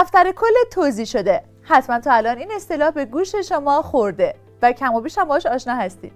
[0.00, 1.42] دفتر کل توضیح شده.
[1.62, 5.46] حتما تا الان این اصطلاح به گوش شما خورده و کم و بیش هم باش
[5.46, 6.12] آشنا هستید.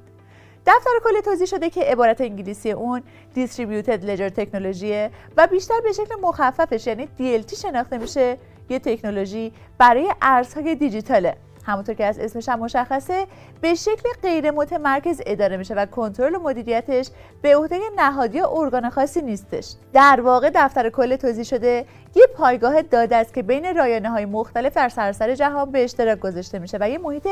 [0.66, 3.02] دفتر کل توضیح شده که عبارت انگلیسی اون
[3.36, 8.38] Distributed Ledger تکنولوژیه و بیشتر به شکل مخففش یعنی DLT شناخته میشه
[8.68, 11.36] یه تکنولوژی برای ارزهای دیجیتاله.
[11.68, 13.26] همونطور که از اسمش هم مشخصه
[13.60, 17.10] به شکل غیر متمرکز اداره میشه و کنترل و مدیریتش
[17.42, 19.74] به عهده نهادی یا ارگان خاصی نیستش.
[19.92, 21.84] در واقع دفتر کل توضیح شده
[22.14, 26.58] یه پایگاه داده است که بین رایانه های مختلف در سراسر جهان به اشتراک گذاشته
[26.58, 27.28] میشه و یه محیط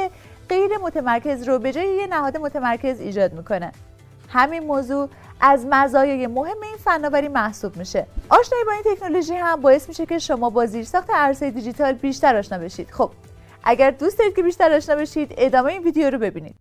[0.49, 3.73] غیر متمرکز رو به جای یه نهاد متمرکز ایجاد می‌کنه.
[4.29, 5.09] همین موضوع
[5.41, 8.07] از مزایای مهم این فناوری محسوب میشه.
[8.29, 12.59] آشنایی با این تکنولوژی هم باعث میشه که شما با زیرساخت ارزهای دیجیتال بیشتر آشنا
[12.59, 12.91] بشید.
[12.91, 13.11] خب
[13.69, 16.57] اگر دوست دارید که بیشتر آشنا بشید ادامه این ویدیو رو ببینید.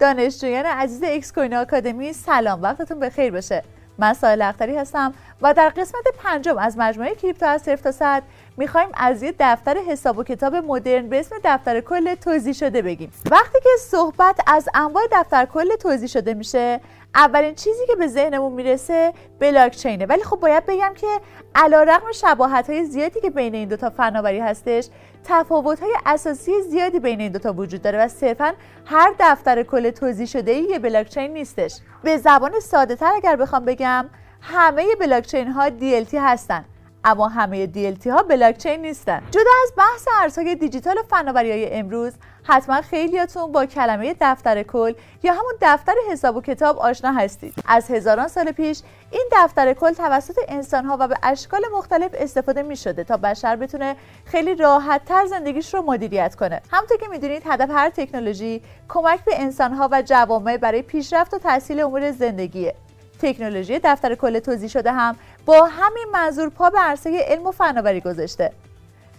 [0.00, 3.62] دانشجویان عزیز اکس کوین آکادمی سلام وقتتون بخیر باشه.
[3.98, 5.14] من سایل اختری هستم.
[5.42, 8.22] و در قسمت پنجم از مجموعه کریپتو از صفر تا صد
[8.56, 13.12] می‌خوایم از یه دفتر حساب و کتاب مدرن به اسم دفتر کل توزیع شده بگیم.
[13.30, 16.80] وقتی که صحبت از انواع دفتر کل توزیع شده میشه
[17.14, 21.06] اولین چیزی که به ذهنمون می‌رسه بلاک چینه ولی خب باید بگم که
[21.54, 24.88] علیرغم شباهت های زیادی که بین این دوتا فناوری هستش
[25.24, 28.52] تفاوت های اساسی زیادی بین این دوتا وجود داره و صرفا
[28.86, 31.74] هر دفتر کل توضیح شده یه بلاک چین نیستش.
[32.02, 34.10] به زبان ساده تر اگر بخوام بگم
[34.42, 36.64] همه بلاک چین ها DLT هستن
[37.04, 39.22] اما همه DLT ها بلاکچین نیستن.
[39.30, 42.12] جدا از بحث ارزهای دیجیتال و فناوری های امروز
[42.42, 47.54] حتما خیلیاتون با کلمه دفتر کل یا همون دفتر حساب و کتاب آشنا هستید.
[47.66, 52.62] از هزاران سال پیش این دفتر کل توسط انسان ها و به اشکال مختلف استفاده
[52.62, 56.62] می شده تا بشر بتونه خیلی راحت تر زندگیش رو مدیریت کنه.
[56.70, 61.38] همونطور که می‌دونید هدف هر تکنولوژی کمک به انسان ها و جوامع برای پیشرفت و
[61.38, 62.74] تحصیل امور زندگیه.
[63.22, 65.16] تکنولوژی دفتر کل توضیح شده هم
[65.46, 68.52] با همین منظور پا به عرصه علم و فناوری گذاشته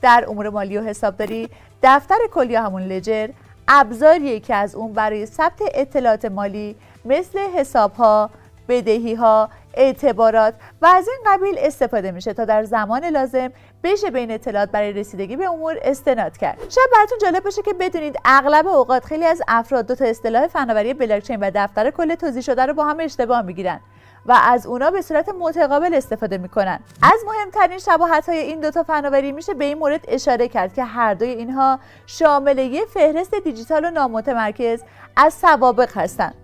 [0.01, 1.49] در امور مالی و حسابداری
[1.83, 3.29] دفتر کلی همون لجر
[3.67, 6.75] ابزاریه که از اون برای ثبت اطلاعات مالی
[7.05, 8.29] مثل حسابها،
[8.69, 13.51] بدهی ها، اعتبارات و از این قبیل استفاده میشه تا در زمان لازم
[13.83, 16.57] بشه بین اطلاعات برای رسیدگی به امور استناد کرد.
[16.59, 20.93] شاید براتون جالب باشه که بدونید اغلب اوقات خیلی از افراد دو تا اصطلاح فناوری
[20.93, 23.79] بلاکچین و دفتر کل توضیح شده رو با هم اشتباه می‌گیرن
[24.25, 26.79] و از اونا به صورت متقابل استفاده می‌کنن.
[27.01, 31.13] از مهمترین شباهت های این دوتا فناوری میشه به این مورد اشاره کرد که هر
[31.13, 34.83] دوی اینها شامل یه فهرست دیجیتال و نامتمرکز
[35.15, 36.35] از سوابق هستند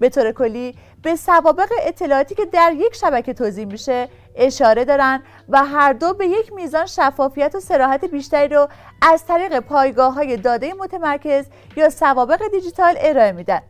[0.00, 5.64] به طور کلی به سوابق اطلاعاتی که در یک شبکه توضیح میشه اشاره دارن و
[5.64, 8.68] هر دو به یک میزان شفافیت و سراحت بیشتری رو
[9.02, 11.44] از طریق پایگاه های داده متمرکز
[11.76, 13.60] یا سوابق دیجیتال ارائه میدن.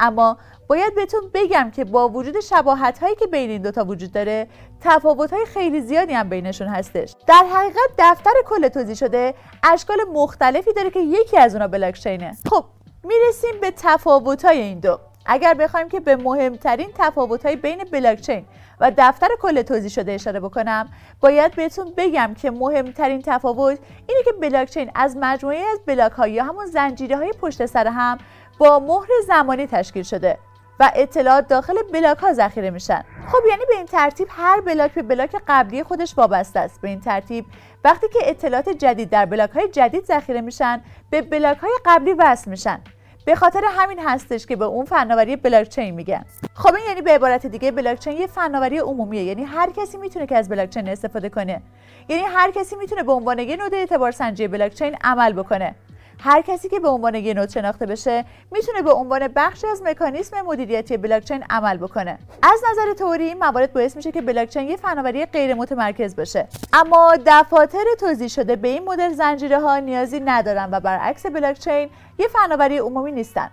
[0.00, 0.38] اما
[0.68, 4.48] باید بهتون بگم که با وجود شباهت هایی که بین این دوتا وجود داره
[4.80, 7.14] تفاوت های خیلی زیادی هم بینشون هستش.
[7.26, 12.36] در حقیقت دفتر کل توضیح شده اشکال مختلفی داره که یکی از اونا بلاکچینه.
[12.50, 12.64] خب
[13.04, 14.98] می‌رسیم به تفاوت های این دو.
[15.26, 18.44] اگر بخوایم که به مهمترین تفاوت های بین بلاکچین
[18.80, 20.88] و دفتر کل توزیع شده اشاره بکنم
[21.20, 26.44] باید بهتون بگم که مهمترین تفاوت اینه که بلاکچین از مجموعه از بلاک های یا
[26.44, 28.18] همون زنجیره های پشت سر هم
[28.58, 30.38] با مهر زمانی تشکیل شده.
[30.80, 33.04] و اطلاعات داخل بلاک ها ذخیره میشن.
[33.26, 36.80] خب یعنی به این ترتیب هر بلاک به بلاک قبلی خودش وابسته است.
[36.80, 37.46] به این ترتیب
[37.84, 42.50] وقتی که اطلاعات جدید در بلاک های جدید ذخیره میشن به بلاک های قبلی وصل
[42.50, 42.80] میشن.
[43.26, 46.24] به خاطر همین هستش که به اون فناوری بلاک چین میگن.
[46.54, 49.22] خب این یعنی به عبارت دیگه بلاک چین یه فناوری عمومیه.
[49.22, 51.62] یعنی هر کسی می‌تونه که از بلاک چین استفاده کنه.
[52.08, 55.74] یعنی هر کسی می‌تونه به عنوان یه node اعتبار سنجی بلاک چین عمل بکنه.
[56.20, 60.40] هر کسی که به عنوان یه node شناخته بشه می‌تونه به عنوان بخشی از مکانیسم
[60.40, 62.18] مدیریتی بلاکچین عمل بکنه.
[62.42, 67.14] از نظر تئوری این موارد باعث میشه که بلاکچین یه فناوری غیر متمرکز باشه اما
[67.26, 72.78] دفاتر توزیع شده به این مدل زنجیره ها نیازی ندارن و برعکس بلاکچین یه فناوری
[72.78, 73.50] عمومی نیستن.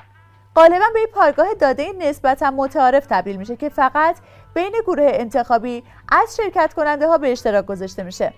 [0.55, 4.15] غالبا به این پایگاه داده نسبتا متعارف تبدیل میشه که فقط
[4.53, 8.33] بین گروه انتخابی از شرکت کننده ها به اشتراک گذاشته میشه.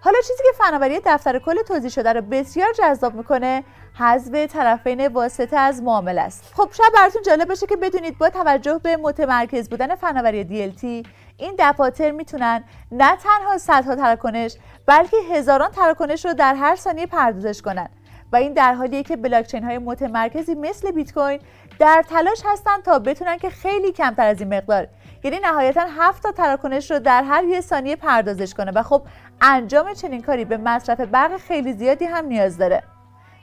[0.00, 3.64] حالا چیزی که فناوری دفتر کل توضیح شده رو بسیار جذاب می‌کنه
[3.98, 6.44] حذف طرفین واسطه از معامله است.
[6.56, 11.54] خب شاید براتون جالب باشه که بدونید با توجه به متمرکز بودن فناوری DLT این
[11.58, 14.56] دفاتر می‌تونن نه تنها صدها تراکنش
[14.86, 17.88] بلکه هزاران تراکنش رو در هر ثانیه پردازش کنن.
[18.32, 21.40] و این در حالیه که بلاکچین های متمرکزی مثل بیت کوین
[21.78, 24.88] در تلاش هستن تا بتونن که خیلی کمتر از این مقدار
[25.26, 29.02] یعنی نهایتا هفت تا تراکنش رو در هر یه ثانیه پردازش کنه و خب
[29.40, 32.82] انجام چنین کاری به مصرف برق خیلی زیادی هم نیاز داره.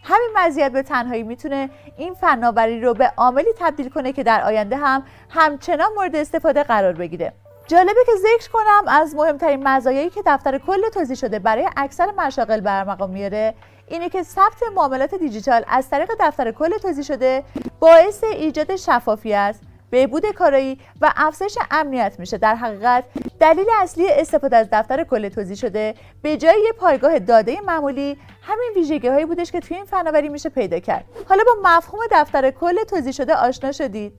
[0.04, 4.78] همین مزیت به تنهایی می‌تونه این فناوری رو به عاملی تبدیل کنه که در آینده
[4.78, 7.34] هم همچنان مورد استفاده قرار بگیره.
[7.68, 12.60] جالبه که ذکر کنم از مهمترین مزایایی که دفتر کل توضیح شده برای اکثر مشاغل
[12.60, 13.54] برمقام میاره
[13.88, 17.44] اینه که ثبت معاملات دیجیتال از طریق دفتر کل توضیح شده
[17.80, 19.56] باعث ایجاد شفافیت
[19.94, 22.38] بهبود کارایی و افزایش امنیت میشه.
[22.38, 23.04] در حقیقت
[23.40, 29.08] دلیل اصلی استفاده از دفتر کل توضیح شده به جای پایگاه داده معمولی همین ویژگی
[29.08, 31.06] هایی بودش که توی این فناوری میشه پیدا کرد.
[31.30, 34.14] حالا با مفهوم دفتر کل توضیح شده آشنا شدید.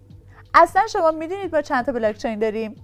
[0.55, 2.75] اصلا شما می‌دونید با چند تا بلاکچین داریم.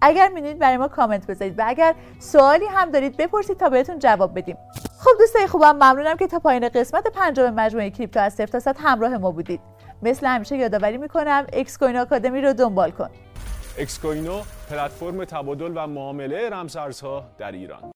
[0.00, 4.38] اگر می‌دونید برای ما کامنت بذارید و اگر سوالی هم دارید بپرسید تا بهتون جواب
[4.38, 4.56] بدیم.
[5.00, 9.16] خب دوستای خوبم ممنونم که تا پایان قسمت پنجم مجموعه کریپتو از صفر تا همراه
[9.16, 9.60] ما بودید.
[10.04, 13.10] مثل همیشه یادآوری می‌کنم اکس کوین آکادمی رو دنبال کن.
[13.78, 17.92] اکس کوینو پلتفرم تبادل و معامله رمزارزها در ایران.